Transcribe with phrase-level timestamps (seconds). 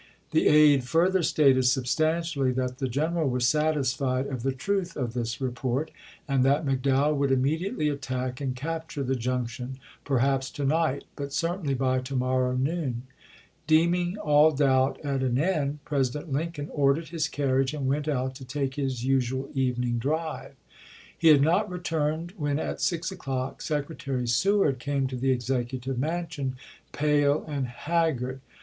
[0.31, 5.39] The aide further stated substantially that the general was satisfied of the truth of this
[5.39, 5.91] report,
[6.27, 11.49] and that McDowell would immediately attack and capture the Junction, perhaps to night, but cer
[11.49, 13.03] tainly by to morrow noon.
[13.67, 15.77] Deeming all doubt at an end.
[15.85, 20.53] President Lincoln ordered his carriage and went out to take his usual evening di'ive.
[21.15, 23.61] He had not returned when, at six o'clock.
[23.61, 26.55] Sec retary Seward came to the Executive Mansion,
[26.91, 28.41] pale and haggard.